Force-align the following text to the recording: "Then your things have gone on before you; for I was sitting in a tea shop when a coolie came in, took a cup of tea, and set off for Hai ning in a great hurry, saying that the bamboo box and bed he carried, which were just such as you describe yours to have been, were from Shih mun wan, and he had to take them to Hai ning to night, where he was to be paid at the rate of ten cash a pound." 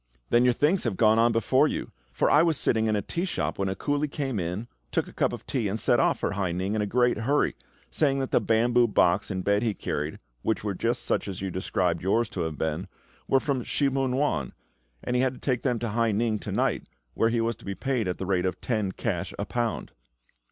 "Then 0.31 0.43
your 0.43 0.53
things 0.53 0.83
have 0.83 0.97
gone 0.97 1.19
on 1.19 1.31
before 1.31 1.67
you; 1.67 1.91
for 2.11 2.27
I 2.27 2.41
was 2.41 2.57
sitting 2.57 2.87
in 2.87 2.95
a 2.95 3.03
tea 3.03 3.23
shop 3.23 3.59
when 3.59 3.69
a 3.69 3.75
coolie 3.75 4.09
came 4.11 4.39
in, 4.39 4.67
took 4.91 5.07
a 5.07 5.13
cup 5.13 5.31
of 5.31 5.45
tea, 5.45 5.67
and 5.67 5.79
set 5.79 5.99
off 5.99 6.17
for 6.19 6.31
Hai 6.31 6.51
ning 6.53 6.73
in 6.73 6.81
a 6.81 6.87
great 6.87 7.17
hurry, 7.19 7.55
saying 7.91 8.17
that 8.17 8.31
the 8.31 8.41
bamboo 8.41 8.87
box 8.87 9.29
and 9.29 9.43
bed 9.43 9.61
he 9.61 9.75
carried, 9.75 10.17
which 10.41 10.63
were 10.63 10.73
just 10.73 11.05
such 11.05 11.27
as 11.27 11.39
you 11.43 11.51
describe 11.51 12.01
yours 12.01 12.29
to 12.29 12.41
have 12.41 12.57
been, 12.57 12.87
were 13.27 13.39
from 13.39 13.63
Shih 13.63 13.89
mun 13.89 14.15
wan, 14.15 14.53
and 15.03 15.15
he 15.15 15.21
had 15.21 15.35
to 15.35 15.39
take 15.39 15.61
them 15.61 15.77
to 15.77 15.89
Hai 15.89 16.11
ning 16.13 16.39
to 16.39 16.51
night, 16.51 16.89
where 17.13 17.29
he 17.29 17.39
was 17.39 17.55
to 17.57 17.65
be 17.65 17.75
paid 17.75 18.07
at 18.07 18.17
the 18.17 18.25
rate 18.25 18.47
of 18.47 18.59
ten 18.59 18.93
cash 18.93 19.35
a 19.37 19.45
pound." 19.45 19.91